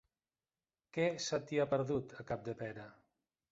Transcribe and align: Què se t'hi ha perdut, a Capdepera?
Què 0.97 1.05
se 1.27 1.39
t'hi 1.51 1.61
ha 1.65 1.69
perdut, 1.75 2.17
a 2.21 2.27
Capdepera? 2.33 2.91